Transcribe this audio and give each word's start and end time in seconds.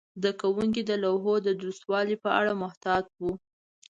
زده 0.19 0.31
کوونکي 0.41 0.81
د 0.85 0.91
لوحو 1.03 1.33
د 1.45 1.49
درستوالي 1.61 2.15
په 2.23 2.29
اړه 2.39 2.53
محتاط 2.63 3.05
وو. 3.21 3.33